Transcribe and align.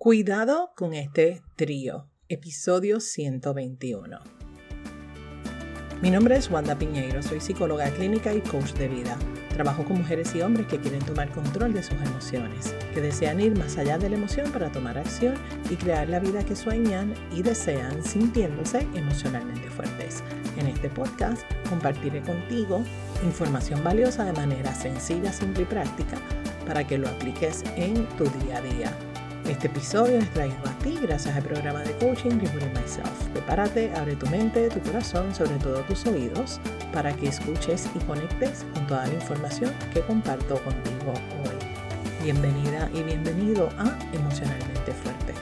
Cuidado 0.00 0.70
con 0.76 0.94
este 0.94 1.42
trío, 1.56 2.06
episodio 2.28 3.00
121. 3.00 4.20
Mi 6.00 6.10
nombre 6.12 6.36
es 6.36 6.48
Wanda 6.48 6.78
Piñeiro, 6.78 7.20
soy 7.20 7.40
psicóloga 7.40 7.90
clínica 7.90 8.32
y 8.32 8.40
coach 8.40 8.74
de 8.74 8.86
vida. 8.86 9.18
Trabajo 9.54 9.84
con 9.84 9.98
mujeres 9.98 10.32
y 10.36 10.40
hombres 10.40 10.68
que 10.68 10.78
quieren 10.78 11.04
tomar 11.04 11.32
control 11.32 11.72
de 11.72 11.82
sus 11.82 12.00
emociones, 12.00 12.76
que 12.94 13.00
desean 13.00 13.40
ir 13.40 13.58
más 13.58 13.76
allá 13.76 13.98
de 13.98 14.08
la 14.08 14.18
emoción 14.18 14.52
para 14.52 14.70
tomar 14.70 14.96
acción 14.96 15.34
y 15.68 15.74
crear 15.74 16.08
la 16.08 16.20
vida 16.20 16.44
que 16.44 16.54
sueñan 16.54 17.12
y 17.34 17.42
desean 17.42 18.04
sintiéndose 18.04 18.86
emocionalmente 18.94 19.68
fuertes. 19.68 20.22
En 20.58 20.68
este 20.68 20.90
podcast 20.90 21.42
compartiré 21.68 22.22
contigo 22.22 22.84
información 23.24 23.82
valiosa 23.82 24.24
de 24.24 24.32
manera 24.32 24.72
sencilla, 24.76 25.32
simple 25.32 25.64
y 25.64 25.66
práctica 25.66 26.18
para 26.68 26.86
que 26.86 26.98
lo 26.98 27.08
apliques 27.08 27.64
en 27.74 28.06
tu 28.10 28.26
día 28.44 28.58
a 28.58 28.60
día. 28.60 29.07
Este 29.48 29.66
episodio 29.66 30.18
es 30.18 30.30
traído 30.34 30.58
a 30.66 30.78
ti 30.80 30.98
gracias 31.00 31.34
al 31.34 31.42
programa 31.42 31.80
de 31.80 31.92
coaching 31.92 32.38
Rebooting 32.38 32.70
Myself. 32.74 33.28
Prepárate, 33.32 33.90
abre 33.94 34.14
tu 34.14 34.26
mente, 34.26 34.68
tu 34.68 34.78
corazón, 34.80 35.34
sobre 35.34 35.56
todo 35.56 35.80
tus 35.84 36.04
oídos, 36.04 36.60
para 36.92 37.14
que 37.14 37.28
escuches 37.28 37.88
y 37.94 37.98
conectes 38.00 38.66
con 38.74 38.86
toda 38.86 39.06
la 39.06 39.14
información 39.14 39.72
que 39.94 40.02
comparto 40.02 40.62
contigo 40.62 41.14
hoy. 41.42 42.22
Bienvenida 42.22 42.90
y 42.92 43.02
bienvenido 43.02 43.70
a 43.78 43.98
Emocionalmente 44.12 44.92
Fuerte. 44.92 45.32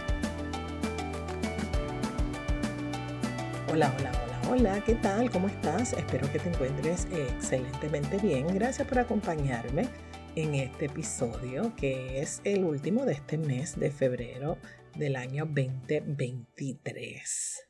Hola, 3.73 3.93
hola, 3.99 4.13
hola, 4.25 4.51
hola, 4.53 4.85
¿qué 4.85 4.95
tal? 4.95 5.33
¿Cómo 5.33 5.49
estás? 5.49 5.95
Espero 5.95 6.31
que 6.31 6.39
te 6.39 6.49
encuentres 6.49 7.09
excelentemente 7.11 8.19
bien. 8.19 8.55
Gracias 8.55 8.87
por 8.87 9.01
acompañarme 9.01 9.89
en 10.37 10.55
este 10.55 10.87
episodio, 10.87 11.75
que 11.77 12.21
es 12.21 12.41
el 12.45 12.65
último 12.65 13.05
de 13.07 13.15
este 13.15 13.39
mes 13.39 13.81
de 13.81 13.91
febrero 13.91 14.59
del 14.95 15.17
año 15.17 15.47
2023. 15.47 17.67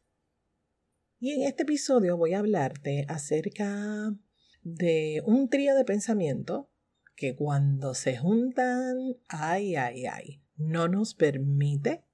Y 1.21 1.31
en 1.31 1.45
este 1.45 1.63
episodio 1.63 2.17
voy 2.17 2.35
a 2.35 2.41
hablarte 2.41 3.07
acerca 3.09 4.13
de 4.63 5.23
un 5.25 5.49
trío 5.49 5.77
de 5.77 5.85
pensamiento 5.85 6.69
que 7.15 7.37
cuando 7.37 7.95
se 7.95 8.17
juntan, 8.17 8.97
ay, 9.29 9.77
ay, 9.77 10.07
ay, 10.07 10.43
no 10.57 10.89
nos 10.89 11.15
permite 11.15 12.05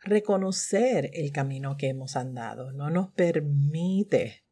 reconocer 0.00 1.10
el 1.12 1.30
camino 1.30 1.76
que 1.76 1.88
hemos 1.88 2.16
andado, 2.16 2.72
no 2.72 2.88
nos 2.88 3.12
permite 3.12 4.43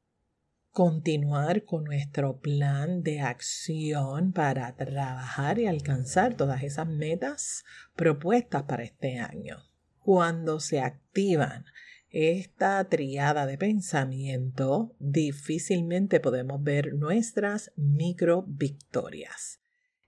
continuar 0.73 1.65
con 1.65 1.85
nuestro 1.85 2.41
plan 2.41 3.03
de 3.03 3.21
acción 3.21 4.33
para 4.33 4.75
trabajar 4.75 5.59
y 5.59 5.67
alcanzar 5.67 6.35
todas 6.35 6.63
esas 6.63 6.89
metas 6.89 7.65
propuestas 7.95 8.63
para 8.63 8.83
este 8.83 9.19
año. 9.19 9.59
Cuando 10.01 10.61
se 10.61 10.81
activan 10.81 11.67
esta 12.09 12.83
triada 12.89 13.47
de 13.47 13.59
pensamiento, 13.59 14.97
difícilmente 14.99 16.21
podemos 16.21 16.63
ver 16.63 16.95
nuestras 16.95 17.71
micro 17.77 18.45
victorias. 18.49 19.61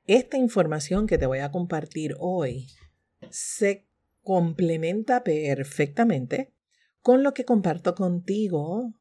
Esta 0.07 0.39
información 0.39 1.07
que 1.07 1.19
te 1.19 1.27
voy 1.27 1.39
a 1.41 1.51
compartir 1.51 2.17
hoy 2.19 2.69
se 3.31 3.87
complementa 4.23 5.25
perfectamente 5.25 6.53
con 7.03 7.23
lo 7.23 7.35
que 7.35 7.45
comparto 7.45 7.95
contigo 7.95 8.95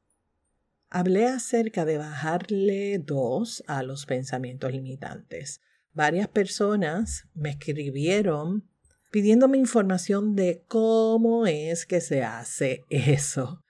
hablé 0.89 1.27
acerca 1.27 1.85
de 1.85 1.99
bajarle 1.99 2.99
dos 2.99 3.63
a 3.67 3.83
los 3.83 4.07
pensamientos 4.07 4.73
limitantes. 4.73 5.61
Varias 5.93 6.29
personas 6.29 7.29
me 7.35 7.51
escribieron 7.51 8.70
pidiéndome 9.11 9.59
información 9.59 10.35
de 10.35 10.65
cómo 10.67 11.47
es 11.47 11.87
que 11.87 12.01
se 12.01 12.23
hace 12.23 12.85
eso. 12.89 13.63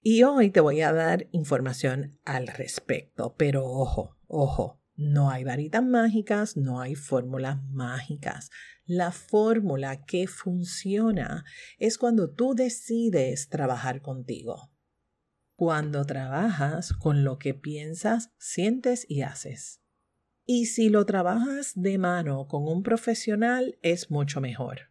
Y 0.00 0.22
hoy 0.22 0.50
te 0.50 0.60
voy 0.60 0.82
a 0.82 0.92
dar 0.92 1.28
información 1.32 2.18
al 2.24 2.46
respecto, 2.46 3.34
pero 3.38 3.64
ojo, 3.64 4.18
ojo, 4.26 4.80
no 4.96 5.30
hay 5.30 5.44
varitas 5.44 5.82
mágicas, 5.82 6.56
no 6.56 6.80
hay 6.80 6.94
fórmulas 6.94 7.62
mágicas. 7.64 8.50
La 8.84 9.12
fórmula 9.12 10.04
que 10.04 10.26
funciona 10.26 11.44
es 11.78 11.98
cuando 11.98 12.30
tú 12.30 12.54
decides 12.54 13.48
trabajar 13.48 14.02
contigo. 14.02 14.70
Cuando 15.56 16.04
trabajas 16.04 16.92
con 16.92 17.24
lo 17.24 17.38
que 17.38 17.54
piensas, 17.54 18.30
sientes 18.38 19.06
y 19.08 19.22
haces. 19.22 19.83
Y 20.46 20.66
si 20.66 20.90
lo 20.90 21.06
trabajas 21.06 21.72
de 21.74 21.96
mano 21.96 22.46
con 22.48 22.68
un 22.68 22.82
profesional 22.82 23.78
es 23.80 24.10
mucho 24.10 24.42
mejor, 24.42 24.90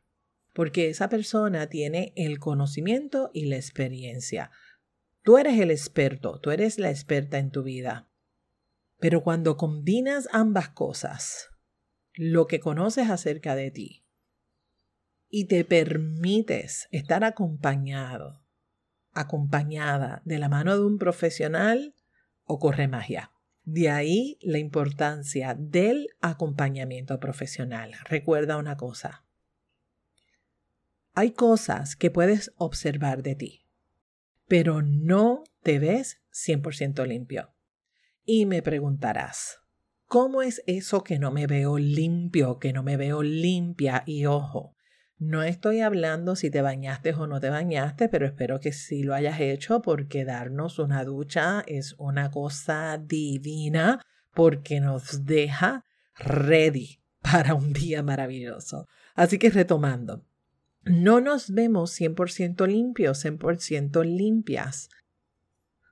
porque 0.52 0.90
esa 0.90 1.10
persona 1.10 1.68
tiene 1.70 2.12
el 2.16 2.40
conocimiento 2.40 3.30
y 3.34 3.46
la 3.46 3.58
experiencia. 3.58 4.50
Tú 5.22 5.38
eres 5.38 5.60
el 5.60 5.70
experto, 5.70 6.40
tú 6.40 6.50
eres 6.50 6.80
la 6.80 6.90
experta 6.90 7.38
en 7.38 7.52
tu 7.52 7.62
vida. 7.62 8.10
Pero 9.00 9.22
cuando 9.22 9.56
combinas 9.56 10.28
ambas 10.32 10.70
cosas, 10.70 11.50
lo 12.14 12.48
que 12.48 12.60
conoces 12.60 13.10
acerca 13.10 13.56
de 13.56 13.70
ti, 13.70 14.04
y 15.30 15.46
te 15.46 15.66
permites 15.66 16.88
estar 16.92 17.24
acompañado, 17.24 18.44
acompañada 19.14 20.22
de 20.26 20.40
la 20.40 20.50
mano 20.50 20.76
de 20.78 20.86
un 20.86 20.98
profesional, 20.98 21.96
ocurre 22.44 22.88
magia. 22.88 23.33
De 23.66 23.90
ahí 23.90 24.38
la 24.42 24.60
importancia 24.60 25.56
del 25.58 26.10
acompañamiento 26.20 27.20
profesional. 27.20 27.94
Recuerda 28.06 28.58
una 28.58 28.76
cosa. 28.76 29.24
Hay 31.14 31.32
cosas 31.32 31.96
que 31.96 32.12
puedes 32.12 32.52
observar 32.58 33.24
de 33.24 33.36
ti, 33.36 33.66
pero 34.48 34.82
no 34.82 35.44
te 35.62 35.80
ves 35.80 36.22
100% 36.34 37.06
limpio. 37.08 37.54
Y 38.26 38.46
me 38.46 38.62
preguntarás, 38.62 39.60
¿cómo 40.08 40.42
es 40.42 40.62
eso 40.66 41.04
que 41.04 41.20
no 41.20 41.32
me 41.32 41.48
veo 41.48 41.78
limpio, 41.78 42.60
que 42.60 42.74
no 42.74 42.84
me 42.84 42.98
veo 42.98 43.24
limpia? 43.24 44.04
Y 44.06 44.26
ojo, 44.26 44.76
no 45.24 45.44
estoy 45.44 45.82
hablando 45.82 46.36
si 46.36 46.50
te 46.50 46.62
bañaste 46.62 47.14
o 47.14 47.28
no 47.28 47.40
te 47.40 47.50
bañaste, 47.50 48.10
pero 48.10 48.26
espero 48.26 48.60
que 48.60 48.74
sí 48.74 49.04
lo 49.04 49.14
hayas 49.14 49.40
hecho 49.40 49.82
porque 49.82 50.26
darnos 50.26 50.80
una 50.80 51.04
ducha 51.04 51.64
es 51.66 51.96
una 51.98 52.30
cosa 52.30 52.98
divina 52.98 54.02
porque 54.34 54.80
nos 54.80 55.26
deja 55.26 55.86
ready 56.16 57.00
para 57.22 57.54
un 57.54 57.74
día 57.74 58.04
maravilloso. 58.04 58.88
Así 59.16 59.40
que 59.40 59.50
retomando, 59.50 60.26
no 60.84 61.22
nos 61.22 61.52
vemos 61.52 62.00
100% 62.00 62.68
limpios, 62.68 63.24
100% 63.24 64.04
limpias, 64.04 64.90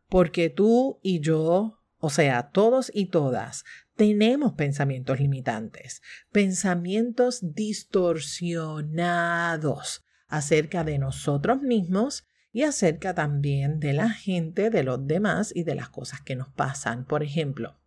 porque 0.09 0.49
tú 0.49 0.99
y 1.01 1.21
yo, 1.21 1.79
o 1.99 2.09
sea, 2.09 2.49
todos 2.49 2.91
y 2.93 3.05
todas, 3.05 3.63
tenemos 4.01 4.53
pensamientos 4.53 5.19
limitantes, 5.19 6.01
pensamientos 6.31 7.53
distorsionados 7.53 10.03
acerca 10.27 10.83
de 10.83 10.97
nosotros 10.97 11.61
mismos 11.61 12.25
y 12.51 12.63
acerca 12.63 13.13
también 13.13 13.79
de 13.79 13.93
la 13.93 14.09
gente, 14.09 14.71
de 14.71 14.81
los 14.81 15.05
demás 15.05 15.55
y 15.55 15.65
de 15.65 15.75
las 15.75 15.89
cosas 15.89 16.19
que 16.21 16.35
nos 16.35 16.49
pasan. 16.49 17.05
Por 17.05 17.21
ejemplo, 17.21 17.79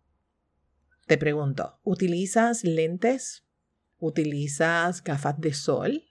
te 1.05 1.17
pregunto, 1.17 1.81
¿utilizas 1.83 2.63
lentes? 2.63 3.45
¿Utilizas 3.97 5.03
gafas 5.03 5.37
de 5.41 5.53
sol? 5.53 6.05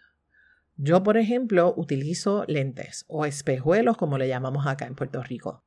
Yo, 0.76 1.02
por 1.02 1.16
ejemplo, 1.16 1.72
utilizo 1.78 2.44
lentes 2.46 3.06
o 3.08 3.24
espejuelos, 3.24 3.96
como 3.96 4.18
le 4.18 4.28
llamamos 4.28 4.66
acá 4.66 4.84
en 4.84 4.96
Puerto 4.96 5.22
Rico. 5.22 5.64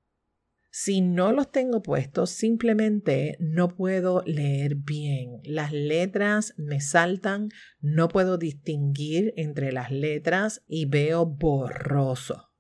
Si 0.80 1.02
no 1.02 1.32
los 1.32 1.52
tengo 1.52 1.82
puestos, 1.82 2.30
simplemente 2.30 3.36
no 3.40 3.76
puedo 3.76 4.22
leer 4.28 4.76
bien. 4.76 5.40
Las 5.44 5.74
letras 5.74 6.54
me 6.56 6.82
saltan, 6.82 7.50
no 7.80 8.10
puedo 8.10 8.38
distinguir 8.38 9.34
entre 9.38 9.72
las 9.72 9.90
letras 9.90 10.64
y 10.68 10.86
veo 10.86 11.26
borroso. 11.26 12.52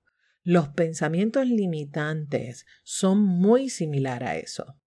Los 0.42 0.69
pensamientos 0.69 1.46
limitantes 1.46 2.66
son 2.84 3.22
muy 3.22 3.69
similares 3.69 4.28
a 4.28 4.38
eso. 4.38 4.81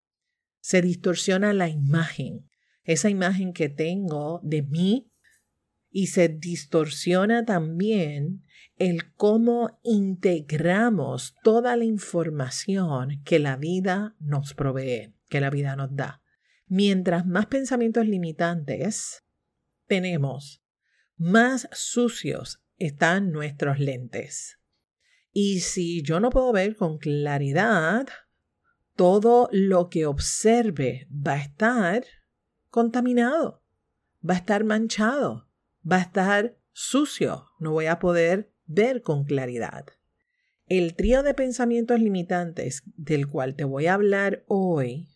Se 0.59 0.83
distorsiona 0.83 1.53
la 1.53 1.69
imagen, 1.69 2.51
esa 2.83 3.11
imagen 3.11 3.53
que 3.53 3.69
tengo 3.69 4.41
de 4.43 4.63
mí 4.63 5.13
y 5.89 6.09
se 6.09 6.29
distorsiona 6.29 7.45
también 7.45 8.43
el 8.81 9.13
cómo 9.13 9.79
integramos 9.83 11.37
toda 11.43 11.77
la 11.77 11.85
información 11.85 13.23
que 13.25 13.39
la 13.39 13.57
vida 13.57 14.17
nos 14.21 14.55
provee, 14.55 15.15
que 15.29 15.39
la 15.39 15.51
vida 15.51 15.77
nos 15.77 15.95
da. 15.95 16.23
Mientras 16.67 17.27
más 17.27 17.45
pensamientos 17.45 18.07
limitantes 18.07 19.23
tenemos, 19.87 20.63
más 21.19 21.69
sucios 21.73 22.63
están 22.79 23.33
nuestros 23.33 23.79
lentes. 23.79 24.59
Y 25.31 25.61
si 25.61 26.03
yo 26.03 26.19
no 26.19 26.31
puedo 26.31 26.51
ver 26.51 26.75
con 26.75 26.97
claridad, 26.97 28.09
todo 28.97 29.51
lo 29.53 29.91
que 29.91 30.07
observe 30.07 31.07
va 31.11 31.35
a 31.35 31.43
estar 31.43 32.05
contaminado, 32.71 33.63
va 34.27 34.35
a 34.35 34.39
estar 34.39 34.65
manchado, 34.65 35.51
va 35.85 35.97
a 35.97 36.01
estar 36.01 36.57
sucio, 36.73 37.45
no 37.59 37.73
voy 37.73 37.85
a 37.85 37.99
poder 37.99 38.51
ver 38.71 39.03
con 39.03 39.25
claridad. 39.25 39.87
El 40.67 40.95
trío 40.95 41.23
de 41.23 41.35
pensamientos 41.35 42.01
limitantes 42.01 42.83
del 42.97 43.27
cual 43.27 43.57
te 43.57 43.65
voy 43.65 43.87
a 43.87 43.95
hablar 43.95 44.45
hoy 44.47 45.09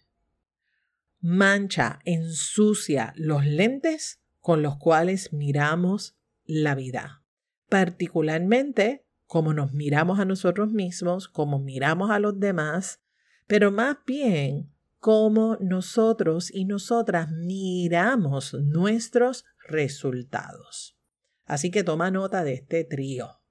mancha, 1.20 2.00
ensucia 2.04 3.14
los 3.16 3.46
lentes 3.46 4.20
con 4.40 4.62
los 4.62 4.76
cuales 4.76 5.32
miramos 5.32 6.16
la 6.44 6.74
vida, 6.74 7.22
particularmente 7.70 9.06
como 9.26 9.54
nos 9.54 9.72
miramos 9.72 10.18
a 10.18 10.24
nosotros 10.24 10.70
mismos, 10.72 11.28
como 11.28 11.58
miramos 11.58 12.10
a 12.10 12.18
los 12.18 12.38
demás, 12.38 13.00
pero 13.46 13.70
más 13.70 13.96
bien 14.06 14.70
cómo 14.98 15.56
nosotros 15.60 16.52
y 16.52 16.64
nosotras 16.64 17.30
miramos 17.30 18.54
nuestros 18.54 19.44
resultados. 19.66 20.98
Así 21.46 21.70
que 21.70 21.84
toma 21.84 22.10
nota 22.10 22.42
de 22.42 22.54
este 22.54 22.84
trío. 22.84 23.43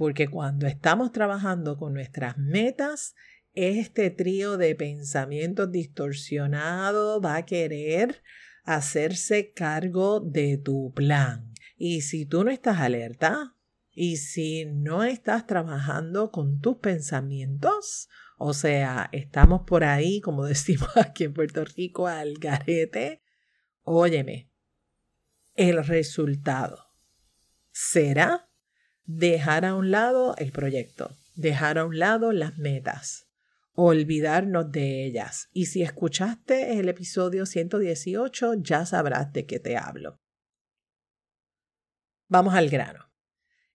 Porque 0.00 0.28
cuando 0.28 0.66
estamos 0.66 1.12
trabajando 1.12 1.76
con 1.76 1.92
nuestras 1.92 2.38
metas, 2.38 3.14
este 3.52 4.08
trío 4.08 4.56
de 4.56 4.74
pensamientos 4.74 5.70
distorsionados 5.70 7.22
va 7.22 7.36
a 7.36 7.44
querer 7.44 8.22
hacerse 8.64 9.52
cargo 9.52 10.20
de 10.20 10.56
tu 10.56 10.94
plan. 10.94 11.52
Y 11.76 12.00
si 12.00 12.24
tú 12.24 12.44
no 12.44 12.50
estás 12.50 12.80
alerta 12.80 13.54
y 13.90 14.16
si 14.16 14.64
no 14.64 15.04
estás 15.04 15.46
trabajando 15.46 16.30
con 16.30 16.60
tus 16.60 16.78
pensamientos, 16.78 18.08
o 18.38 18.54
sea, 18.54 19.10
estamos 19.12 19.64
por 19.66 19.84
ahí, 19.84 20.22
como 20.22 20.44
decimos 20.46 20.96
aquí 20.96 21.24
en 21.24 21.34
Puerto 21.34 21.62
Rico, 21.62 22.06
al 22.06 22.38
garete, 22.38 23.20
óyeme, 23.82 24.48
el 25.56 25.84
resultado 25.84 26.86
será 27.70 28.49
dejar 29.16 29.64
a 29.64 29.74
un 29.74 29.90
lado 29.90 30.34
el 30.36 30.52
proyecto, 30.52 31.16
dejar 31.34 31.78
a 31.78 31.84
un 31.84 31.98
lado 31.98 32.32
las 32.32 32.58
metas, 32.58 33.28
olvidarnos 33.72 34.70
de 34.70 35.04
ellas. 35.04 35.48
Y 35.52 35.66
si 35.66 35.82
escuchaste 35.82 36.78
el 36.78 36.88
episodio 36.88 37.46
118, 37.46 38.54
ya 38.62 38.86
sabrás 38.86 39.32
de 39.32 39.46
qué 39.46 39.58
te 39.58 39.76
hablo. 39.76 40.20
Vamos 42.28 42.54
al 42.54 42.68
grano. 42.68 43.10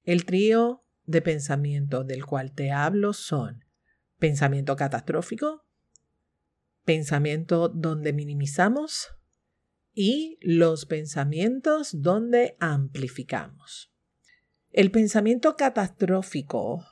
El 0.04 0.26
trío 0.26 0.86
de 1.04 1.22
pensamientos 1.22 2.08
del 2.08 2.26
cual 2.26 2.54
te 2.54 2.72
hablo 2.72 3.14
son 3.14 3.66
pensamiento 4.18 4.76
catastrófico, 4.76 5.66
pensamiento 6.86 7.68
donde 7.68 8.14
minimizamos 8.14 9.10
y 9.94 10.38
los 10.42 10.86
pensamientos 10.86 12.02
donde 12.02 12.56
amplificamos. 12.60 13.95
El 14.76 14.92
pensamiento 14.92 15.56
catastrófico 15.56 16.86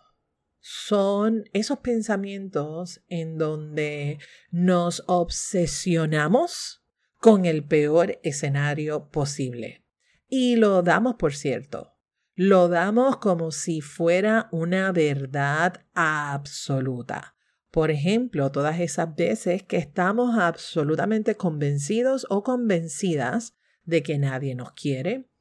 son 0.62 1.44
esos 1.52 1.80
pensamientos 1.80 3.04
en 3.10 3.38
donde 3.38 4.20
nos 4.52 5.04
obsesionamos 5.08 6.82
con 7.20 7.44
el 7.44 7.68
peor 7.68 8.22
escenario 8.24 9.10
posible. 9.10 9.86
Y 10.30 10.56
lo 10.56 10.82
damos 10.82 11.16
por 11.16 11.36
cierto. 11.36 11.98
Lo 12.36 12.70
damos 12.70 13.18
como 13.18 13.52
si 13.52 13.82
fuera 13.82 14.48
una 14.54 14.94
verdad 14.94 15.86
absoluta. 15.94 17.36
Por 17.70 17.92
ejemplo, 17.92 18.50
todas 18.50 18.80
esas 18.80 19.14
veces 19.14 19.62
que 19.62 19.76
estamos 19.76 20.40
absolutamente 20.40 21.36
convencidos 21.36 22.26
o 22.30 22.44
convencidas 22.44 23.58
de 23.84 24.04
que 24.04 24.18
nadie 24.20 24.56
nos 24.56 24.72
quiere, 24.72 25.33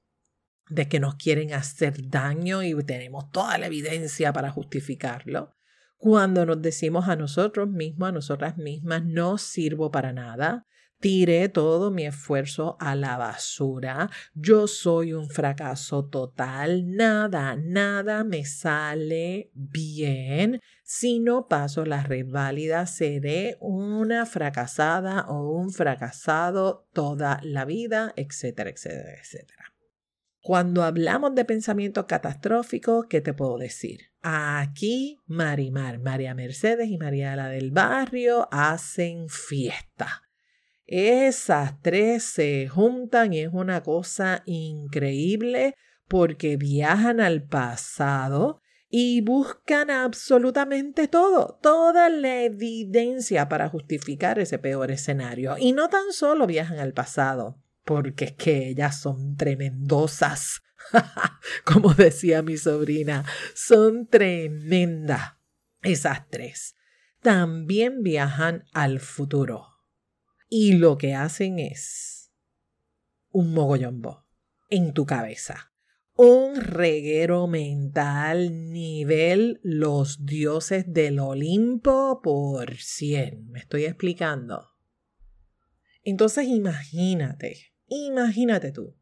de 0.75 0.89
que 0.89 1.01
nos 1.01 1.17
quieren 1.17 1.53
hacer 1.53 2.09
daño 2.09 2.63
y 2.63 2.75
tenemos 2.85 3.31
toda 3.31 3.59
la 3.59 3.67
evidencia 3.67 4.33
para 4.33 4.51
justificarlo. 4.51 5.55
Cuando 5.97 6.45
nos 6.45 6.61
decimos 6.61 7.09
a 7.09 7.17
nosotros 7.17 7.69
mismos, 7.69 8.09
a 8.09 8.13
nosotras 8.13 8.57
mismas, 8.57 9.05
no 9.05 9.39
sirvo 9.39 9.91
para 9.91 10.13
nada, 10.13 10.67
tiré 11.03 11.49
todo 11.49 11.91
mi 11.91 12.07
esfuerzo 12.07 12.77
a 12.79 12.95
la 12.95 13.17
basura, 13.17 14.09
yo 14.35 14.69
soy 14.69 15.13
un 15.13 15.29
fracaso 15.29 16.07
total, 16.07 16.95
nada, 16.95 17.57
nada 17.57 18.23
me 18.23 18.45
sale 18.45 19.51
bien, 19.55 20.61
si 20.85 21.19
no 21.19 21.49
paso 21.49 21.85
la 21.85 22.05
reválida 22.05 22.87
seré 22.87 23.57
una 23.61 24.27
fracasada 24.27 25.27
o 25.29 25.51
un 25.51 25.73
fracasado 25.73 26.89
toda 26.93 27.41
la 27.43 27.65
vida, 27.65 28.13
etcétera, 28.17 28.71
etcétera, 28.71 29.19
etcétera. 29.21 29.72
Cuando 30.43 30.83
hablamos 30.83 31.37
de 31.37 31.45
pensamiento 31.45 32.09
catastrófico, 32.09 33.05
¿qué 33.09 33.21
te 33.21 33.33
puedo 33.33 33.59
decir? 33.59 34.11
Aquí 34.23 35.21
Marimar, 35.27 36.01
María 36.01 36.35
Mercedes 36.35 36.89
y 36.89 36.99
María 36.99 37.37
la 37.37 37.49
del 37.49 37.71
Barrio 37.71 38.49
hacen 38.51 39.29
fiesta. 39.29 40.23
Esas 40.85 41.81
tres 41.81 42.25
se 42.25 42.67
juntan 42.67 43.33
y 43.33 43.39
es 43.39 43.51
una 43.53 43.85
cosa 43.85 44.43
increíble 44.45 45.77
porque 46.09 46.57
viajan 46.57 47.21
al 47.21 47.45
pasado 47.45 48.61
y 48.89 49.21
buscan 49.21 49.91
absolutamente 49.91 51.07
todo, 51.07 51.61
toda 51.63 52.09
la 52.09 52.43
evidencia 52.43 53.49
para 53.49 53.69
justificar 53.69 54.41
ese 54.41 54.59
peor 54.59 54.91
escenario. 54.91 55.57
Y 55.57 55.73
no 55.73 55.89
tan 55.89 56.13
solo 56.13 56.49
viajan 56.49 56.81
al 56.81 56.93
pasado, 56.93 57.62
porque 57.85 58.27
es 58.27 58.33
que 58.33 58.69
ellas 58.69 59.01
son 59.01 59.37
tremendosas. 59.37 60.63
Como 61.65 61.95
decía 61.95 62.43
mi 62.43 62.57
sobrina, 62.57 63.25
son 63.55 64.07
tremendas 64.09 65.35
esas 65.83 66.29
tres. 66.29 66.77
También 67.21 68.03
viajan 68.03 68.65
al 68.73 69.01
futuro. 69.01 69.69
Y 70.49 70.75
lo 70.75 70.99
que 70.99 71.15
hacen 71.15 71.59
es 71.59 72.33
un 73.31 73.55
mogollombo 73.55 74.27
en 74.69 74.93
tu 74.93 75.07
cabeza. 75.07 75.73
Un 76.15 76.57
reguero 76.57 77.47
mental 77.47 78.71
nivel 78.71 79.61
los 79.63 80.27
dioses 80.27 80.85
del 80.93 81.19
Olimpo 81.21 82.21
por 82.23 82.77
cien. 82.77 83.49
¿Me 83.49 83.61
estoy 83.61 83.87
explicando? 83.87 84.73
Entonces 86.03 86.49
imagínate 86.49 87.72
Imagínate 87.95 88.73
tú, 88.73 88.97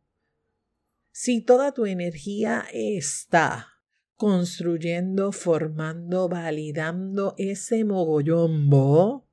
si 1.12 1.42
toda 1.42 1.72
tu 1.72 1.86
energía 1.86 2.64
está 2.72 3.68
construyendo, 4.16 5.30
formando, 5.30 6.28
validando 6.28 7.36
ese 7.38 7.84
mogollombo, 7.84 9.28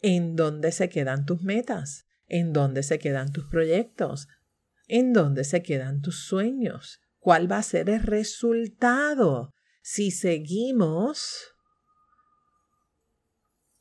¿en 0.00 0.34
dónde 0.34 0.72
se 0.72 0.88
quedan 0.88 1.24
tus 1.24 1.42
metas? 1.42 2.08
¿En 2.26 2.52
dónde 2.52 2.82
se 2.82 2.98
quedan 2.98 3.30
tus 3.30 3.46
proyectos? 3.46 4.26
¿En 4.88 5.12
dónde 5.12 5.44
se 5.44 5.62
quedan 5.62 6.02
tus 6.02 6.24
sueños? 6.24 7.00
¿Cuál 7.20 7.50
va 7.50 7.58
a 7.58 7.62
ser 7.62 7.88
el 7.90 8.02
resultado 8.02 9.54
si 9.82 10.10
seguimos 10.10 11.51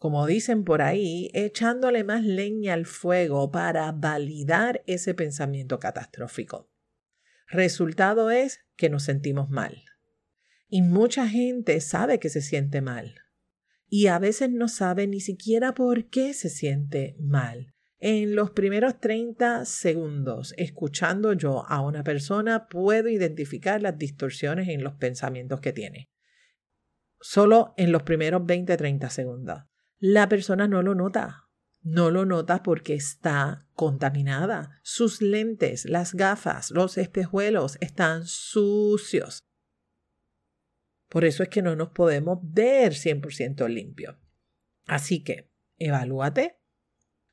como 0.01 0.25
dicen 0.25 0.63
por 0.63 0.81
ahí, 0.81 1.29
echándole 1.35 2.03
más 2.03 2.23
leña 2.23 2.73
al 2.73 2.87
fuego 2.87 3.51
para 3.51 3.91
validar 3.91 4.81
ese 4.87 5.13
pensamiento 5.13 5.77
catastrófico. 5.77 6.71
Resultado 7.45 8.31
es 8.31 8.61
que 8.75 8.89
nos 8.89 9.03
sentimos 9.03 9.51
mal. 9.51 9.83
Y 10.67 10.81
mucha 10.81 11.27
gente 11.27 11.79
sabe 11.81 12.19
que 12.19 12.29
se 12.29 12.41
siente 12.41 12.81
mal. 12.81 13.13
Y 13.89 14.07
a 14.07 14.17
veces 14.17 14.49
no 14.49 14.69
sabe 14.69 15.05
ni 15.05 15.19
siquiera 15.19 15.75
por 15.75 16.09
qué 16.09 16.33
se 16.33 16.49
siente 16.49 17.15
mal. 17.19 17.75
En 17.99 18.33
los 18.33 18.49
primeros 18.49 18.99
30 18.99 19.65
segundos, 19.65 20.55
escuchando 20.57 21.33
yo 21.33 21.63
a 21.67 21.79
una 21.79 22.03
persona, 22.03 22.67
puedo 22.69 23.07
identificar 23.07 23.83
las 23.83 23.99
distorsiones 23.99 24.67
en 24.67 24.83
los 24.83 24.95
pensamientos 24.95 25.61
que 25.61 25.73
tiene. 25.73 26.09
Solo 27.19 27.75
en 27.77 27.91
los 27.91 28.01
primeros 28.01 28.41
20-30 28.41 29.07
segundos 29.09 29.59
la 30.01 30.27
persona 30.27 30.67
no 30.67 30.81
lo 30.81 30.95
nota. 30.95 31.47
No 31.83 32.09
lo 32.09 32.25
nota 32.25 32.63
porque 32.63 32.95
está 32.95 33.67
contaminada. 33.73 34.79
Sus 34.81 35.21
lentes, 35.21 35.85
las 35.85 36.15
gafas, 36.15 36.71
los 36.71 36.97
espejuelos 36.97 37.77
están 37.81 38.25
sucios. 38.25 39.43
Por 41.07 41.23
eso 41.23 41.43
es 41.43 41.49
que 41.49 41.61
no 41.61 41.75
nos 41.75 41.89
podemos 41.89 42.39
ver 42.41 42.93
100% 42.93 43.67
limpio. 43.69 44.19
Así 44.87 45.23
que, 45.23 45.51
evalúate 45.77 46.57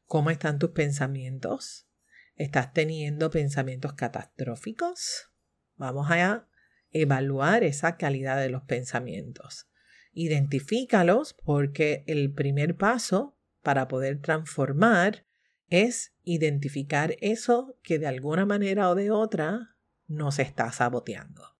cómo 0.04 0.28
están 0.28 0.58
tus 0.58 0.70
pensamientos. 0.70 1.88
¿Estás 2.36 2.74
teniendo 2.74 3.30
pensamientos 3.30 3.94
catastróficos? 3.94 5.30
Vamos 5.76 6.10
a 6.10 6.46
evaluar 6.90 7.64
esa 7.64 7.96
calidad 7.96 8.38
de 8.38 8.50
los 8.50 8.62
pensamientos. 8.64 9.68
Identifícalos 10.12 11.34
porque 11.44 12.04
el 12.06 12.32
primer 12.32 12.76
paso 12.76 13.36
para 13.62 13.88
poder 13.88 14.20
transformar 14.20 15.26
es 15.68 16.14
identificar 16.24 17.16
eso 17.20 17.78
que 17.82 17.98
de 17.98 18.06
alguna 18.06 18.46
manera 18.46 18.88
o 18.88 18.94
de 18.94 19.10
otra 19.10 19.76
nos 20.06 20.38
está 20.38 20.72
saboteando. 20.72 21.56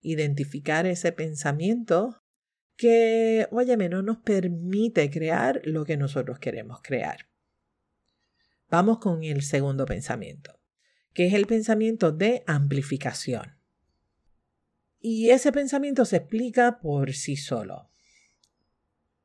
Identificar 0.00 0.86
ese 0.86 1.12
pensamiento 1.12 2.22
que, 2.76 3.46
óyeme, 3.50 3.88
no 3.88 4.02
nos 4.02 4.18
permite 4.18 5.10
crear 5.10 5.60
lo 5.64 5.84
que 5.84 5.96
nosotros 5.96 6.38
queremos 6.38 6.80
crear. 6.82 7.28
Vamos 8.68 8.98
con 8.98 9.22
el 9.22 9.42
segundo 9.42 9.84
pensamiento, 9.84 10.58
que 11.12 11.26
es 11.26 11.34
el 11.34 11.46
pensamiento 11.46 12.10
de 12.10 12.42
amplificación. 12.46 13.61
Y 15.04 15.30
ese 15.30 15.50
pensamiento 15.50 16.04
se 16.04 16.18
explica 16.18 16.78
por 16.78 17.12
sí 17.12 17.36
solo. 17.36 17.90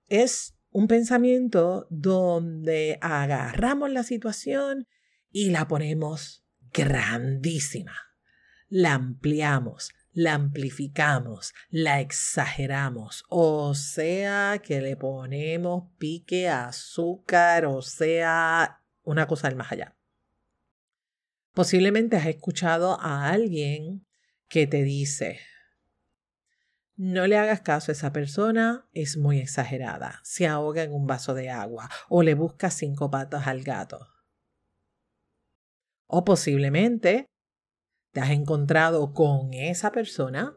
Es 0.07 0.55
un 0.71 0.87
pensamiento 0.87 1.85
donde 1.91 2.97
agarramos 2.99 3.91
la 3.91 4.01
situación 4.01 4.87
y 5.31 5.51
la 5.51 5.67
ponemos 5.67 6.43
grandísima. 6.73 7.93
La 8.69 8.95
ampliamos, 8.95 9.91
la 10.13 10.33
amplificamos, 10.33 11.53
la 11.69 12.01
exageramos, 12.01 13.23
o 13.29 13.75
sea 13.75 14.59
que 14.63 14.81
le 14.81 14.97
ponemos 14.97 15.91
pique, 15.99 16.49
azúcar, 16.49 17.67
o 17.67 17.83
sea, 17.83 18.81
una 19.03 19.27
cosa 19.27 19.47
del 19.47 19.57
más 19.57 19.71
allá. 19.71 19.95
Posiblemente 21.53 22.17
has 22.17 22.25
escuchado 22.25 22.99
a 22.99 23.29
alguien 23.29 24.07
que 24.47 24.65
te 24.65 24.83
dice, 24.83 25.39
no 26.97 27.27
le 27.27 27.37
hagas 27.37 27.61
caso 27.61 27.91
a 27.91 27.93
esa 27.93 28.11
persona, 28.11 28.89
es 28.91 29.17
muy 29.17 29.39
exagerada, 29.39 30.19
se 30.23 30.47
ahoga 30.47 30.81
en 30.81 30.91
un 30.91 31.05
vaso 31.05 31.35
de 31.35 31.49
agua 31.49 31.89
o 32.09 32.23
le 32.23 32.33
busca 32.33 32.71
cinco 32.71 33.11
patas 33.11 33.47
al 33.47 33.61
gato. 33.61 34.07
O 36.07 36.25
posiblemente 36.25 37.27
te 38.13 38.19
has 38.19 38.31
encontrado 38.31 39.13
con 39.13 39.53
esa 39.53 39.91
persona 39.91 40.55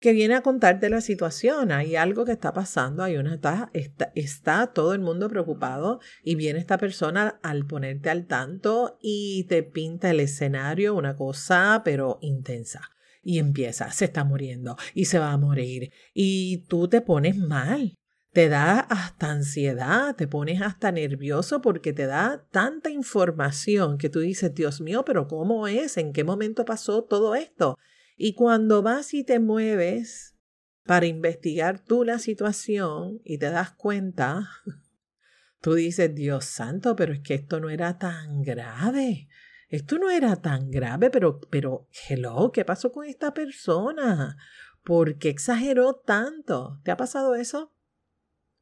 que 0.00 0.12
viene 0.12 0.34
a 0.34 0.42
contarte 0.42 0.88
la 0.88 1.00
situación. 1.00 1.72
Hay 1.72 1.96
algo 1.96 2.24
que 2.24 2.32
está 2.32 2.52
pasando, 2.52 3.02
hay 3.02 3.16
una 3.16 3.34
está, 3.34 3.70
está, 4.14 4.66
todo 4.68 4.94
el 4.94 5.00
mundo 5.00 5.28
preocupado 5.28 6.00
y 6.22 6.36
viene 6.36 6.58
esta 6.58 6.78
persona 6.78 7.40
al 7.42 7.66
ponerte 7.66 8.08
al 8.08 8.26
tanto 8.26 8.98
y 9.02 9.44
te 9.44 9.62
pinta 9.62 10.10
el 10.10 10.20
escenario, 10.20 10.94
una 10.94 11.16
cosa 11.16 11.82
pero 11.84 12.18
intensa. 12.22 12.93
Y 13.24 13.38
empieza, 13.38 13.90
se 13.90 14.04
está 14.04 14.22
muriendo 14.22 14.76
y 14.92 15.06
se 15.06 15.18
va 15.18 15.32
a 15.32 15.38
morir 15.38 15.92
y 16.12 16.58
tú 16.68 16.88
te 16.88 17.00
pones 17.00 17.36
mal. 17.36 17.94
Te 18.32 18.48
da 18.48 18.80
hasta 18.80 19.30
ansiedad, 19.30 20.16
te 20.16 20.26
pones 20.26 20.60
hasta 20.60 20.90
nervioso 20.90 21.60
porque 21.62 21.92
te 21.92 22.06
da 22.06 22.44
tanta 22.50 22.90
información 22.90 23.96
que 23.96 24.10
tú 24.10 24.20
dices, 24.20 24.52
Dios 24.54 24.80
mío, 24.80 25.04
pero 25.04 25.28
¿cómo 25.28 25.68
es? 25.68 25.96
¿En 25.96 26.12
qué 26.12 26.24
momento 26.24 26.64
pasó 26.64 27.04
todo 27.04 27.34
esto? 27.36 27.76
Y 28.16 28.34
cuando 28.34 28.82
vas 28.82 29.14
y 29.14 29.24
te 29.24 29.38
mueves 29.38 30.36
para 30.84 31.06
investigar 31.06 31.78
tú 31.78 32.04
la 32.04 32.18
situación 32.18 33.20
y 33.24 33.38
te 33.38 33.50
das 33.50 33.72
cuenta, 33.72 34.48
tú 35.60 35.74
dices, 35.74 36.14
Dios 36.14 36.44
santo, 36.44 36.94
pero 36.96 37.12
es 37.12 37.20
que 37.20 37.34
esto 37.34 37.60
no 37.60 37.70
era 37.70 37.98
tan 37.98 38.42
grave. 38.42 39.28
Esto 39.74 39.98
no 39.98 40.08
era 40.08 40.36
tan 40.36 40.70
grave, 40.70 41.10
pero, 41.10 41.40
pero, 41.50 41.88
hello, 42.08 42.52
¿qué 42.52 42.64
pasó 42.64 42.92
con 42.92 43.06
esta 43.06 43.34
persona? 43.34 44.36
¿Por 44.84 45.18
qué 45.18 45.30
exageró 45.30 45.96
tanto? 45.96 46.78
¿Te 46.84 46.92
ha 46.92 46.96
pasado 46.96 47.34
eso? 47.34 47.74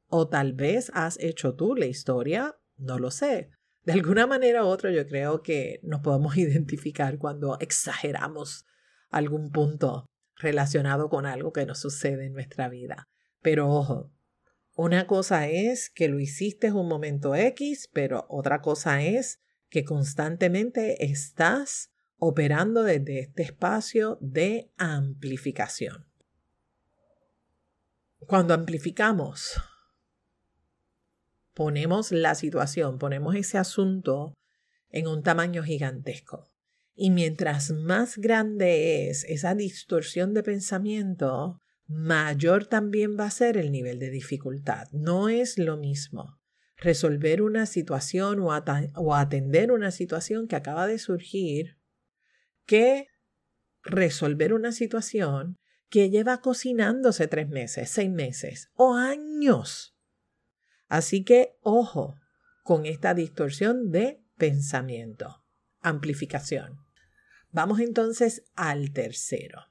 O 0.07 0.29
tal 0.29 0.55
vez 0.55 0.91
has 0.95 1.19
hecho 1.21 1.55
tú 1.55 1.77
la 1.77 1.85
historia, 1.85 2.57
no 2.79 2.99
lo 2.99 3.11
sé. 3.11 3.51
De 3.85 3.93
alguna 3.93 4.27
manera 4.27 4.65
u 4.65 4.69
otra 4.69 4.91
yo 4.91 5.07
creo 5.07 5.43
que 5.43 5.81
nos 5.83 6.01
podemos 6.01 6.35
identificar 6.39 7.19
cuando 7.19 7.59
exageramos 7.61 8.65
algún 9.11 9.51
punto 9.51 10.07
relacionado 10.37 11.11
con 11.11 11.27
algo 11.27 11.53
que 11.53 11.67
nos 11.67 11.79
sucede 11.79 12.25
en 12.25 12.33
nuestra 12.33 12.71
vida. 12.71 13.07
Pero 13.43 13.69
ojo, 13.69 14.11
una 14.77 15.07
cosa 15.07 15.47
es 15.47 15.91
que 15.91 16.09
lo 16.09 16.21
hiciste 16.21 16.69
en 16.69 16.77
un 16.77 16.89
momento 16.89 17.35
X, 17.35 17.91
pero 17.93 18.25
otra 18.31 18.63
cosa 18.63 19.03
es 19.03 19.43
que 19.73 19.85
constantemente 19.87 21.03
estás 21.07 21.91
operando 22.19 22.83
desde 22.83 23.21
este 23.21 23.43
espacio 23.43 24.19
de 24.21 24.71
amplificación. 24.77 26.05
Cuando 28.19 28.53
amplificamos, 28.53 29.59
ponemos 31.55 32.13
la 32.13 32.35
situación, 32.35 32.99
ponemos 32.99 33.35
ese 33.35 33.57
asunto 33.57 34.35
en 34.91 35.07
un 35.07 35.23
tamaño 35.23 35.63
gigantesco. 35.63 36.53
Y 36.95 37.11
mientras 37.11 37.71
más 37.71 38.19
grande 38.19 39.09
es 39.09 39.25
esa 39.25 39.55
distorsión 39.55 40.35
de 40.35 40.43
pensamiento, 40.43 41.63
mayor 41.87 42.67
también 42.67 43.17
va 43.19 43.25
a 43.25 43.31
ser 43.31 43.57
el 43.57 43.73
nivel 43.73 43.99
de 43.99 44.11
dificultad. 44.11 44.89
No 44.93 45.31
es 45.31 45.57
lo 45.57 45.79
mismo 45.79 46.42
resolver 46.83 47.43
una 47.43 47.67
situación 47.67 48.41
o, 48.41 49.15
atender 49.15 49.71
una 49.71 49.91
situación 49.91 50.49
que 50.49 50.57
acaba 50.57 50.87
de 50.87 50.99
surgir 50.99 51.79
que 52.67 53.09
resolver 53.83 54.53
una 54.53 54.73
situación 54.73 55.57
que 55.89 56.11
lleva 56.11 56.41
cocinándose 56.41 57.29
tres 57.29 57.49
meses, 57.49 57.91
seis 57.91 58.11
meses 58.11 58.71
o 58.75 58.95
años. 58.95 59.97
Así 60.89 61.25
que 61.25 61.57
ojo 61.61 62.17
con 62.65 62.87
esta 62.87 63.15
distorsión 63.15 63.91
de 63.91 64.25
pensamiento 64.37 65.43
amplificación. 65.83 66.79
Vamos 67.51 67.81
entonces 67.81 68.45
al 68.55 68.93
tercero. 68.93 69.67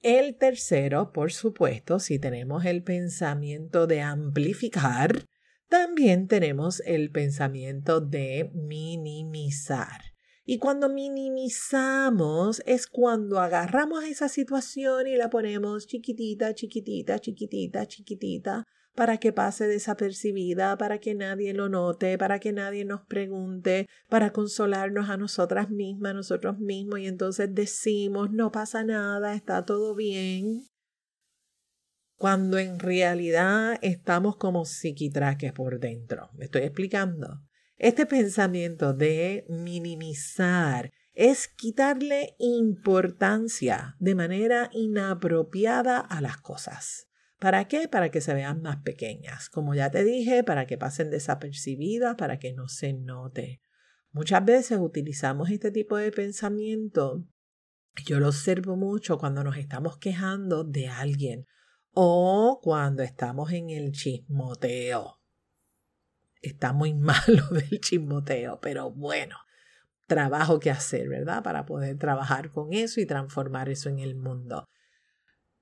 El 0.00 0.36
tercero, 0.36 1.12
por 1.12 1.32
supuesto, 1.32 1.98
si 1.98 2.18
tenemos 2.18 2.64
el 2.64 2.84
pensamiento 2.84 3.86
de 3.86 4.02
amplificar, 4.02 5.24
también 5.68 6.28
tenemos 6.28 6.80
el 6.86 7.10
pensamiento 7.10 8.00
de 8.00 8.50
minimizar. 8.54 10.00
Y 10.44 10.58
cuando 10.58 10.88
minimizamos 10.88 12.62
es 12.66 12.86
cuando 12.86 13.40
agarramos 13.40 14.04
esa 14.04 14.28
situación 14.28 15.08
y 15.08 15.16
la 15.16 15.28
ponemos 15.28 15.88
chiquitita, 15.88 16.54
chiquitita, 16.54 17.18
chiquitita, 17.18 17.86
chiquitita, 17.86 18.64
para 18.94 19.18
que 19.18 19.32
pase 19.32 19.66
desapercibida, 19.66 20.78
para 20.78 20.98
que 20.98 21.14
nadie 21.14 21.52
lo 21.52 21.68
note, 21.68 22.16
para 22.16 22.38
que 22.38 22.52
nadie 22.52 22.84
nos 22.84 23.02
pregunte, 23.02 23.88
para 24.08 24.30
consolarnos 24.30 25.10
a 25.10 25.16
nosotras 25.16 25.68
mismas, 25.68 26.12
a 26.12 26.14
nosotros 26.14 26.58
mismos, 26.60 27.00
y 27.00 27.06
entonces 27.06 27.52
decimos, 27.52 28.30
no 28.30 28.52
pasa 28.52 28.84
nada, 28.84 29.34
está 29.34 29.64
todo 29.64 29.96
bien. 29.96 30.62
Cuando 32.16 32.58
en 32.58 32.78
realidad 32.78 33.78
estamos 33.82 34.36
como 34.36 34.64
psiquitraques 34.64 35.52
por 35.52 35.78
dentro. 35.78 36.30
¿Me 36.34 36.46
estoy 36.46 36.62
explicando? 36.62 37.42
Este 37.76 38.06
pensamiento 38.06 38.94
de 38.94 39.44
minimizar 39.50 40.90
es 41.12 41.48
quitarle 41.48 42.34
importancia 42.38 43.96
de 43.98 44.14
manera 44.14 44.70
inapropiada 44.72 45.98
a 45.98 46.22
las 46.22 46.38
cosas. 46.38 47.08
¿Para 47.38 47.68
qué? 47.68 47.86
Para 47.86 48.10
que 48.10 48.22
se 48.22 48.32
vean 48.32 48.62
más 48.62 48.78
pequeñas. 48.78 49.50
Como 49.50 49.74
ya 49.74 49.90
te 49.90 50.02
dije, 50.02 50.42
para 50.42 50.66
que 50.66 50.78
pasen 50.78 51.10
desapercibidas, 51.10 52.16
para 52.16 52.38
que 52.38 52.54
no 52.54 52.68
se 52.68 52.94
note. 52.94 53.60
Muchas 54.10 54.42
veces 54.42 54.78
utilizamos 54.80 55.50
este 55.50 55.70
tipo 55.70 55.98
de 55.98 56.12
pensamiento. 56.12 57.26
Yo 58.06 58.20
lo 58.20 58.28
observo 58.28 58.76
mucho 58.76 59.18
cuando 59.18 59.44
nos 59.44 59.58
estamos 59.58 59.98
quejando 59.98 60.64
de 60.64 60.88
alguien 60.88 61.46
o 61.98 62.60
cuando 62.62 63.02
estamos 63.02 63.52
en 63.52 63.70
el 63.70 63.90
chismoteo. 63.90 65.18
Está 66.42 66.74
muy 66.74 66.92
malo 66.94 67.48
del 67.48 67.80
chismoteo, 67.80 68.60
pero 68.60 68.90
bueno, 68.90 69.38
trabajo 70.06 70.60
que 70.60 70.70
hacer, 70.70 71.08
¿verdad? 71.08 71.42
Para 71.42 71.64
poder 71.64 71.96
trabajar 71.96 72.50
con 72.50 72.74
eso 72.74 73.00
y 73.00 73.06
transformar 73.06 73.70
eso 73.70 73.88
en 73.88 74.00
el 74.00 74.14
mundo. 74.14 74.68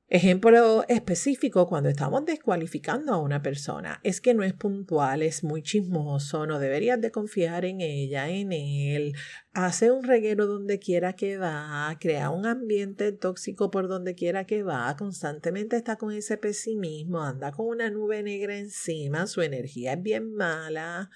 Ejemplo 0.09 0.85
específico, 0.87 1.67
cuando 1.67 1.89
estamos 1.89 2.27
descualificando 2.27 3.15
a 3.15 3.19
una 3.23 3.41
persona, 3.41 4.01
es 4.03 4.21
que 4.21 4.35
no 4.35 4.43
es 4.43 4.53
puntual, 4.53 5.23
es 5.23 5.43
muy 5.43 5.63
chismoso, 5.63 6.45
no 6.45 6.59
deberías 6.59 7.01
de 7.01 7.11
confiar 7.11 7.65
en 7.65 7.81
ella, 7.81 8.29
en 8.29 8.53
él, 8.53 9.15
hace 9.55 9.91
un 9.91 10.05
reguero 10.05 10.47
donde 10.47 10.79
quiera 10.79 11.15
que 11.15 11.39
va, 11.39 11.97
crea 11.99 12.29
un 12.29 12.45
ambiente 12.45 13.13
tóxico 13.13 13.71
por 13.71 13.89
donde 13.89 14.15
quiera 14.15 14.45
que 14.45 14.63
va, 14.63 14.95
constantemente 14.95 15.77
está 15.77 15.97
con 15.97 16.13
ese 16.13 16.37
pesimismo, 16.37 17.23
anda 17.23 17.51
con 17.51 17.67
una 17.67 17.89
nube 17.89 18.23
negra 18.23 18.59
encima, 18.59 19.27
su 19.27 19.41
energía 19.41 19.95
es 19.95 20.03
bien 20.03 20.35
mala, 20.35 21.09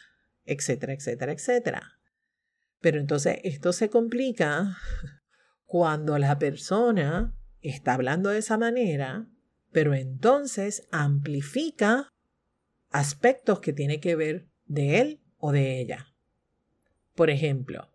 etcétera, 0.46 0.94
etcétera, 0.94 1.32
etcétera. 1.32 1.82
Pero 2.80 2.98
entonces 2.98 3.38
esto 3.44 3.74
se 3.74 3.90
complica 3.90 4.78
cuando 5.66 6.16
la 6.16 6.38
persona 6.38 7.37
está 7.62 7.94
hablando 7.94 8.30
de 8.30 8.38
esa 8.38 8.58
manera, 8.58 9.26
pero 9.72 9.94
entonces 9.94 10.88
amplifica 10.90 12.08
aspectos 12.90 13.60
que 13.60 13.72
tiene 13.72 14.00
que 14.00 14.16
ver 14.16 14.48
de 14.66 15.00
él 15.00 15.20
o 15.38 15.52
de 15.52 15.80
ella. 15.80 16.14
Por 17.14 17.30
ejemplo, 17.30 17.88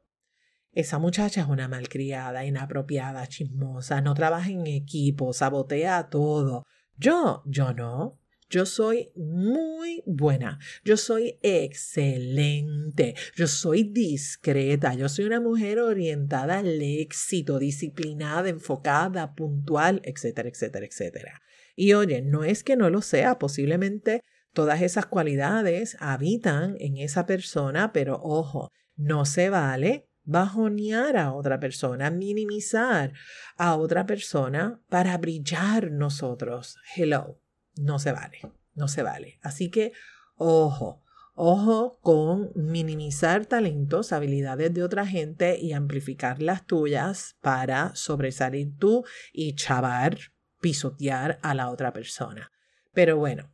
esa 0.73 0.99
muchacha 0.99 1.41
es 1.41 1.47
una 1.47 1.67
malcriada, 1.67 2.45
inapropiada, 2.45 3.27
chismosa, 3.27 4.01
no 4.01 4.13
trabaja 4.13 4.49
en 4.49 4.65
equipo, 4.67 5.33
sabotea 5.33 6.09
todo. 6.09 6.65
Yo, 6.97 7.43
yo 7.45 7.73
no. 7.73 8.19
Yo 8.53 8.67
soy 8.67 9.11
muy 9.15 10.03
buena, 10.05 10.59
yo 10.85 10.95
soy 10.95 11.39
excelente, 11.41 13.15
yo 13.35 13.47
soy 13.47 13.83
discreta, 13.83 14.93
yo 14.93 15.09
soy 15.09 15.25
una 15.25 15.39
mujer 15.39 15.79
orientada 15.79 16.59
al 16.59 16.79
éxito, 16.79 17.57
disciplinada, 17.57 18.49
enfocada, 18.49 19.33
puntual, 19.33 20.01
etcétera, 20.03 20.49
etcétera, 20.49 20.85
etcétera. 20.85 21.41
Y 21.75 21.93
oye, 21.93 22.21
no 22.21 22.43
es 22.43 22.63
que 22.63 22.75
no 22.75 22.91
lo 22.91 23.01
sea, 23.01 23.39
posiblemente 23.39 24.21
todas 24.53 24.83
esas 24.83 25.07
cualidades 25.07 25.97
habitan 25.99 26.75
en 26.79 26.97
esa 26.97 27.25
persona, 27.25 27.91
pero 27.91 28.19
ojo, 28.21 28.69
no 28.95 29.25
se 29.25 29.49
vale 29.49 30.11
bajonear 30.25 31.17
a 31.17 31.33
otra 31.33 31.59
persona, 31.59 32.11
minimizar 32.11 33.13
a 33.57 33.75
otra 33.77 34.05
persona 34.05 34.79
para 34.89 35.17
brillar 35.17 35.91
nosotros. 35.91 36.77
Hello, 36.95 37.39
no 37.75 37.99
se 37.99 38.11
vale, 38.11 38.39
no 38.75 38.87
se 38.87 39.03
vale. 39.03 39.39
Así 39.41 39.69
que, 39.69 39.93
ojo, 40.35 41.03
ojo 41.35 41.99
con 42.01 42.51
minimizar 42.55 43.45
talentos, 43.45 44.13
habilidades 44.13 44.73
de 44.73 44.83
otra 44.83 45.05
gente 45.05 45.59
y 45.59 45.73
amplificar 45.73 46.41
las 46.41 46.65
tuyas 46.65 47.37
para 47.41 47.95
sobresalir 47.95 48.77
tú 48.77 49.05
y 49.31 49.55
chavar, 49.55 50.17
pisotear 50.61 51.39
a 51.41 51.53
la 51.53 51.69
otra 51.69 51.93
persona. 51.93 52.51
Pero 52.93 53.17
bueno, 53.17 53.51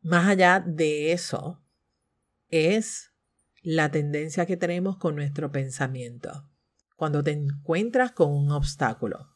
más 0.00 0.28
allá 0.28 0.62
de 0.64 1.12
eso, 1.12 1.60
es 2.48 3.12
la 3.62 3.90
tendencia 3.90 4.46
que 4.46 4.56
tenemos 4.56 4.96
con 4.96 5.16
nuestro 5.16 5.50
pensamiento. 5.50 6.48
Cuando 6.96 7.22
te 7.22 7.32
encuentras 7.32 8.12
con 8.12 8.32
un 8.32 8.50
obstáculo, 8.50 9.28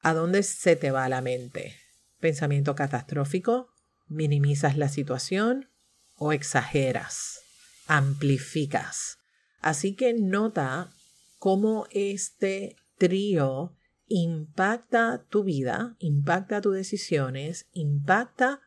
¿a 0.00 0.14
dónde 0.14 0.42
se 0.42 0.76
te 0.76 0.90
va 0.90 1.08
la 1.08 1.20
mente? 1.20 1.74
¿Pensamiento 2.20 2.74
catastrófico? 2.74 3.68
¿Minimizas 4.06 4.76
la 4.76 4.88
situación? 4.88 5.68
¿O 6.14 6.32
exageras? 6.32 7.40
¿Amplificas? 7.86 9.18
Así 9.60 9.94
que 9.94 10.14
nota 10.14 10.90
cómo 11.38 11.86
este 11.90 12.76
trío 12.96 13.76
impacta 14.06 15.24
tu 15.28 15.44
vida, 15.44 15.96
impacta 15.98 16.60
tus 16.60 16.74
decisiones, 16.74 17.66
impacta 17.72 18.60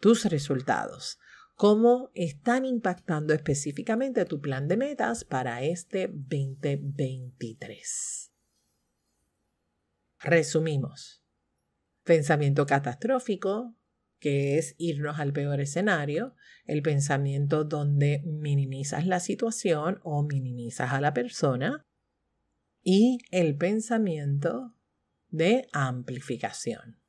tus 0.00 0.24
resultados 0.26 1.18
cómo 1.62 2.10
están 2.14 2.64
impactando 2.64 3.34
específicamente 3.34 4.24
tu 4.24 4.40
plan 4.40 4.66
de 4.66 4.76
metas 4.76 5.24
para 5.24 5.62
este 5.62 6.08
2023. 6.08 8.32
Resumimos. 10.18 11.21
Pensamiento 12.04 12.66
catastrófico, 12.66 13.74
que 14.18 14.58
es 14.58 14.74
irnos 14.78 15.18
al 15.18 15.32
peor 15.32 15.60
escenario, 15.60 16.34
el 16.64 16.82
pensamiento 16.82 17.64
donde 17.64 18.22
minimizas 18.24 19.06
la 19.06 19.20
situación 19.20 20.00
o 20.02 20.22
minimizas 20.22 20.92
a 20.92 21.00
la 21.00 21.12
persona, 21.14 21.84
y 22.82 23.18
el 23.30 23.56
pensamiento 23.56 24.74
de 25.28 25.68
amplificación 25.72 27.02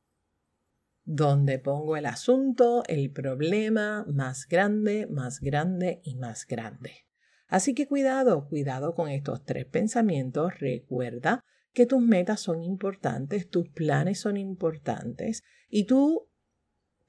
donde 1.06 1.60
pongo 1.60 1.98
el 1.98 2.06
asunto, 2.06 2.84
el 2.88 3.12
problema 3.12 4.06
más 4.08 4.48
grande, 4.48 5.08
más 5.08 5.40
grande 5.40 6.02
y 6.04 6.16
más 6.16 6.48
grande. 6.48 7.06
Así 7.48 7.76
que 7.76 7.88
cuidado, 7.88 8.48
cuidado 8.48 8.96
con 8.96 9.10
estos 9.10 9.44
tres 9.46 9.66
pensamientos. 9.66 10.60
Recuerda 10.60 11.42
que 11.74 11.86
tus 11.86 12.02
metas 12.02 12.40
son 12.40 12.64
importantes, 12.64 13.50
tus 13.50 13.68
planes 13.70 14.20
son 14.20 14.38
importantes 14.38 15.44
y 15.70 15.86
tú 15.86 16.30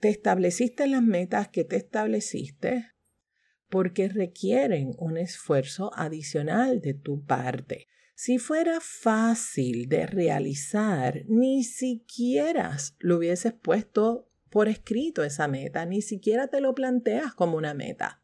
te 0.00 0.08
estableciste 0.08 0.86
las 0.86 1.02
metas 1.02 1.48
que 1.48 1.64
te 1.64 1.76
estableciste 1.76 2.94
porque 3.68 4.08
requieren 4.08 4.92
un 4.98 5.16
esfuerzo 5.16 5.90
adicional 5.94 6.80
de 6.80 6.94
tu 6.94 7.24
parte. 7.24 7.88
Si 8.14 8.38
fuera 8.38 8.80
fácil 8.80 9.88
de 9.88 10.06
realizar, 10.06 11.24
ni 11.26 11.64
siquiera 11.64 12.76
lo 12.98 13.18
hubieses 13.18 13.52
puesto 13.52 14.30
por 14.50 14.68
escrito 14.68 15.24
esa 15.24 15.48
meta, 15.48 15.84
ni 15.84 16.00
siquiera 16.00 16.46
te 16.46 16.60
lo 16.60 16.74
planteas 16.74 17.34
como 17.34 17.56
una 17.56 17.74
meta. 17.74 18.22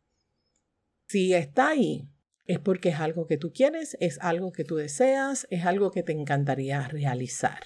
Si 1.09 1.35
está 1.35 1.71
ahí, 1.71 2.10
es 2.51 2.59
porque 2.59 2.89
es 2.89 2.99
algo 2.99 3.29
que 3.29 3.37
tú 3.37 3.53
quieres, 3.53 3.97
es 4.01 4.19
algo 4.21 4.51
que 4.51 4.65
tú 4.65 4.75
deseas, 4.75 5.47
es 5.51 5.65
algo 5.65 5.93
que 5.93 6.03
te 6.03 6.11
encantaría 6.11 6.89
realizar. 6.89 7.61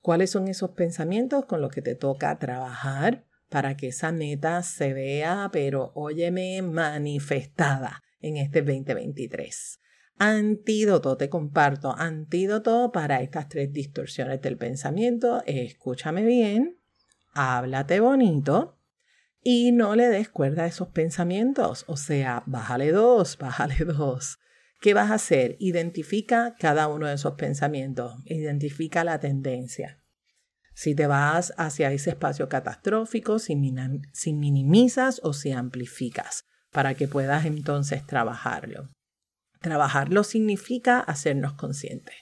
¿Cuáles 0.00 0.28
son 0.28 0.46
esos 0.48 0.72
pensamientos 0.72 1.46
con 1.46 1.62
los 1.62 1.70
que 1.70 1.80
te 1.80 1.94
toca 1.94 2.38
trabajar 2.38 3.24
para 3.48 3.78
que 3.78 3.88
esa 3.88 4.12
meta 4.12 4.62
se 4.62 4.92
vea, 4.92 5.48
pero 5.50 5.90
óyeme, 5.94 6.60
manifestada 6.60 8.02
en 8.20 8.36
este 8.36 8.60
2023? 8.60 9.80
Antídoto, 10.18 11.16
te 11.16 11.30
comparto, 11.30 11.94
antídoto 11.96 12.92
para 12.92 13.22
estas 13.22 13.48
tres 13.48 13.72
distorsiones 13.72 14.42
del 14.42 14.58
pensamiento. 14.58 15.42
Escúchame 15.46 16.24
bien, 16.24 16.78
háblate 17.32 18.00
bonito 18.00 18.76
y 19.44 19.72
no 19.72 19.94
le 19.94 20.08
des 20.08 20.30
cuerda 20.30 20.64
a 20.64 20.66
esos 20.66 20.88
pensamientos. 20.88 21.84
O 21.86 21.96
sea, 21.96 22.42
bájale 22.46 22.90
dos, 22.90 23.38
bájale 23.38 23.84
dos. 23.84 24.38
¿Qué 24.80 24.94
vas 24.94 25.10
a 25.10 25.14
hacer? 25.14 25.56
Identifica 25.60 26.56
cada 26.58 26.88
uno 26.88 27.06
de 27.06 27.14
esos 27.14 27.34
pensamientos, 27.34 28.14
identifica 28.24 29.04
la 29.04 29.20
tendencia. 29.20 30.00
Si 30.74 30.94
te 30.94 31.06
vas 31.06 31.54
hacia 31.56 31.92
ese 31.92 32.10
espacio 32.10 32.48
catastrófico, 32.48 33.38
si, 33.38 33.54
si 34.12 34.32
minimizas 34.32 35.20
o 35.22 35.32
si 35.32 35.52
amplificas, 35.52 36.44
para 36.72 36.94
que 36.94 37.06
puedas 37.06 37.44
entonces 37.44 38.04
trabajarlo. 38.04 38.90
Trabajarlo 39.60 40.24
significa 40.24 40.98
hacernos 40.98 41.52
conscientes. 41.54 42.16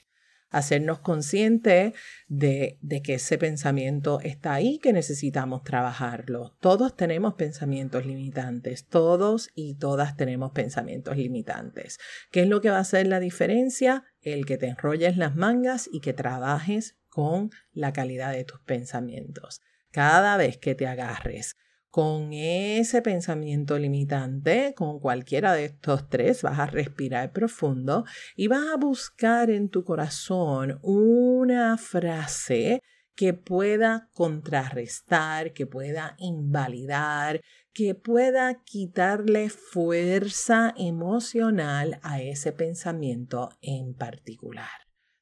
Hacernos 0.53 1.01
conscientes 1.01 1.95
de, 2.29 2.79
de 2.81 3.03
que 3.03 3.15
ese 3.15 3.39
pensamiento 3.39 4.21
está 4.21 4.55
ahí, 4.55 4.79
que 4.79 4.93
necesitamos 4.93 5.65
trabajarlo. 5.65 6.55
Todos 6.61 6.95
tenemos 6.95 7.35
pensamientos 7.35 8.07
limitantes, 8.07 8.87
todos 8.87 9.51
y 9.57 9.75
todas 9.75 10.17
tenemos 10.17 10.53
pensamientos 10.53 11.17
limitantes. 11.17 11.99
¿Qué 12.31 12.43
es 12.43 12.49
lo 12.49 12.61
que 12.61 12.71
va 12.71 12.77
a 12.77 12.81
hacer 12.81 13.09
la 13.09 13.19
diferencia? 13.19 14.05
El 14.21 14.47
que 14.47 14.59
te 14.59 14.69
enrolles 14.69 15.17
las 15.17 15.35
mangas 15.35 15.89
y 15.91 15.99
que 16.01 16.13
trabajes 16.13 16.97
con 17.09 17.51
la 17.73 17.93
calidad 17.93 18.33
de 18.33 18.45
tus 18.45 18.61
pensamientos. 18.61 19.61
Cada 19.91 20.37
vez 20.37 20.57
que 20.57 20.75
te 20.75 20.87
agarres 20.87 21.57
con 21.93 22.33
ese 22.33 23.03
pensamiento 23.03 23.79
limitante, 23.79 24.73
con 24.75 24.99
cualquiera 24.99 25.53
de 25.53 25.67
estos 25.67 26.09
tres, 26.09 26.41
vas 26.41 26.59
a 26.59 26.65
respirar 26.65 27.33
profundo 27.33 28.07
y 28.35 28.49
vas 28.49 28.65
a 28.73 28.79
buscar 28.79 29.51
en 29.51 29.69
tu 29.69 29.85
corazón 29.85 30.79
una 30.81 31.77
frase 31.77 32.81
que 33.15 33.35
pueda 33.35 34.09
contrarrestar, 34.15 35.53
que 35.53 35.67
pueda 35.67 36.15
invalidar, 36.17 37.43
que 37.75 37.95
pueda 37.95 38.63
quitarle 38.65 39.51
fuerza 39.51 40.73
emocional 40.79 42.01
a 42.03 42.23
ese 42.23 42.53
pensamiento 42.53 43.51
en 43.61 43.93
particular. 43.93 44.71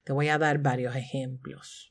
Te 0.04 0.12
voy 0.12 0.28
a 0.28 0.38
dar 0.38 0.59
varios 0.59 0.94
ejemplos. 0.94 1.89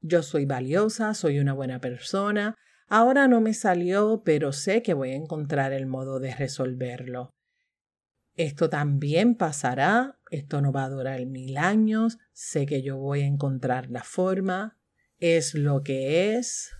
Yo 0.00 0.22
soy 0.22 0.44
valiosa, 0.44 1.14
soy 1.14 1.38
una 1.38 1.52
buena 1.52 1.80
persona. 1.80 2.54
Ahora 2.88 3.28
no 3.28 3.40
me 3.40 3.54
salió, 3.54 4.22
pero 4.24 4.52
sé 4.52 4.82
que 4.82 4.94
voy 4.94 5.10
a 5.10 5.16
encontrar 5.16 5.72
el 5.72 5.86
modo 5.86 6.20
de 6.20 6.34
resolverlo. 6.34 7.30
Esto 8.34 8.70
también 8.70 9.34
pasará, 9.34 10.20
esto 10.30 10.62
no 10.62 10.70
va 10.70 10.84
a 10.84 10.88
durar 10.88 11.26
mil 11.26 11.56
años, 11.56 12.18
sé 12.32 12.66
que 12.66 12.82
yo 12.82 12.96
voy 12.96 13.22
a 13.22 13.26
encontrar 13.26 13.90
la 13.90 14.04
forma, 14.04 14.78
es 15.18 15.54
lo 15.54 15.82
que 15.82 16.36
es 16.36 16.70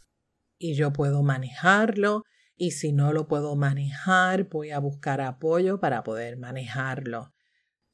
y 0.56 0.74
yo 0.74 0.92
puedo 0.92 1.24
manejarlo 1.24 2.22
y 2.56 2.72
si 2.72 2.92
no 2.92 3.12
lo 3.12 3.26
puedo 3.26 3.56
manejar 3.56 4.44
voy 4.44 4.70
a 4.70 4.78
buscar 4.78 5.20
apoyo 5.20 5.80
para 5.80 6.04
poder 6.04 6.36
manejarlo. 6.36 7.34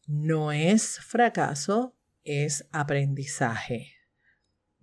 No 0.07 0.53
es 0.53 0.99
fracaso, 1.01 1.97
es 2.23 2.69
aprendizaje. 2.71 4.04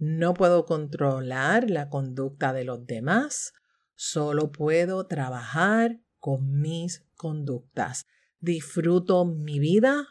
No 0.02 0.34
puedo 0.34 0.66
controlar 0.66 1.70
la 1.70 1.88
conducta 1.88 2.54
de 2.54 2.64
los 2.64 2.88
demás, 2.88 3.54
solo 3.94 4.52
puedo 4.52 5.06
trabajar 5.06 6.00
con 6.18 6.60
mis 6.60 7.06
conductas. 7.16 8.08
Disfruto 8.40 9.26
mi 9.26 9.60
vida 9.60 10.08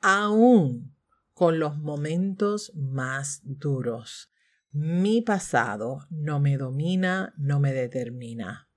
aún 0.00 0.94
con 1.34 1.58
los 1.58 1.76
momentos 1.78 2.70
más 2.76 3.40
duros. 3.42 4.30
Mi 4.70 5.22
pasado 5.22 6.06
no 6.08 6.38
me 6.38 6.56
domina, 6.56 7.34
no 7.36 7.58
me 7.58 7.72
determina. 7.72 8.68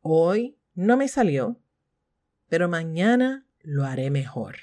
Hoy 0.00 0.58
no 0.72 0.96
me 0.96 1.06
salió, 1.06 1.60
pero 2.48 2.66
mañana 2.66 3.46
lo 3.60 3.84
haré 3.84 4.08
mejor. 4.08 4.56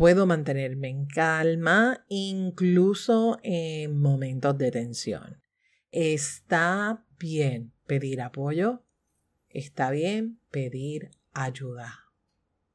Puedo 0.00 0.24
mantenerme 0.24 0.88
en 0.88 1.04
calma 1.04 2.06
incluso 2.08 3.38
en 3.42 4.00
momentos 4.00 4.56
de 4.56 4.70
tensión. 4.70 5.42
Está 5.90 7.04
bien 7.18 7.74
pedir 7.86 8.22
apoyo, 8.22 8.82
está 9.50 9.90
bien 9.90 10.40
pedir 10.50 11.10
ayuda. 11.34 12.06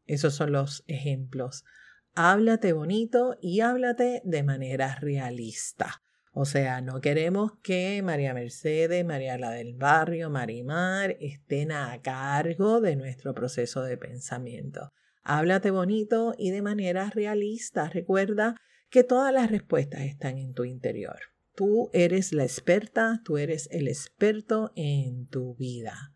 Esos 0.05 0.35
son 0.35 0.51
los 0.51 0.83
ejemplos 0.85 1.65
háblate 2.13 2.73
bonito 2.73 3.39
y 3.41 3.61
háblate 3.61 4.21
de 4.23 4.43
manera 4.43 4.93
realista. 5.01 6.03
O 6.31 6.45
sea, 6.45 6.79
no 6.81 7.01
queremos 7.01 7.53
que 7.63 8.03
María 8.03 8.35
Mercedes, 8.35 9.03
María 9.03 9.39
la 9.39 9.49
del 9.49 9.73
Barrio, 9.73 10.29
Marimar 10.29 11.17
estén 11.19 11.71
a 11.71 11.99
cargo 12.03 12.81
de 12.81 12.95
nuestro 12.95 13.33
proceso 13.33 13.81
de 13.81 13.97
pensamiento. 13.97 14.93
Háblate 15.27 15.71
bonito 15.71 16.35
y 16.37 16.51
de 16.51 16.61
manera 16.61 17.09
realista. 17.09 17.89
Recuerda 17.89 18.61
que 18.91 19.03
todas 19.03 19.33
las 19.33 19.49
respuestas 19.49 20.01
están 20.01 20.37
en 20.37 20.53
tu 20.53 20.65
interior. 20.65 21.17
Tú 21.55 21.89
eres 21.93 22.31
la 22.31 22.43
experta, 22.43 23.21
tú 23.25 23.39
eres 23.39 23.67
el 23.71 23.87
experto 23.87 24.71
en 24.75 25.25
tu 25.27 25.55
vida. 25.55 26.13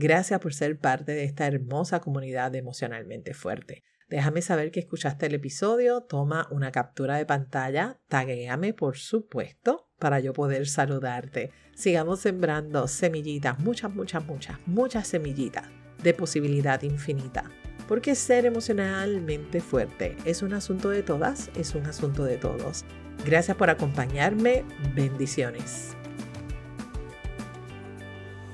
Gracias 0.00 0.38
por 0.38 0.54
ser 0.54 0.78
parte 0.78 1.10
de 1.10 1.24
esta 1.24 1.48
hermosa 1.48 1.98
comunidad 1.98 2.52
de 2.52 2.58
emocionalmente 2.58 3.34
fuerte. 3.34 3.82
Déjame 4.08 4.42
saber 4.42 4.70
que 4.70 4.78
escuchaste 4.78 5.26
el 5.26 5.34
episodio, 5.34 6.02
toma 6.02 6.46
una 6.52 6.70
captura 6.70 7.16
de 7.16 7.26
pantalla, 7.26 7.98
taguéame 8.06 8.74
por 8.74 8.96
supuesto 8.96 9.88
para 9.98 10.20
yo 10.20 10.32
poder 10.34 10.68
saludarte. 10.68 11.50
Sigamos 11.74 12.20
sembrando 12.20 12.86
semillitas, 12.86 13.58
muchas, 13.58 13.92
muchas, 13.92 14.24
muchas, 14.24 14.58
muchas 14.66 15.08
semillitas 15.08 15.66
de 16.00 16.14
posibilidad 16.14 16.80
infinita. 16.82 17.50
Porque 17.88 18.14
ser 18.14 18.46
emocionalmente 18.46 19.60
fuerte 19.60 20.16
es 20.24 20.42
un 20.42 20.54
asunto 20.54 20.90
de 20.90 21.02
todas, 21.02 21.50
es 21.56 21.74
un 21.74 21.86
asunto 21.86 22.22
de 22.22 22.36
todos. 22.36 22.84
Gracias 23.26 23.56
por 23.56 23.68
acompañarme. 23.68 24.64
Bendiciones. 24.94 25.96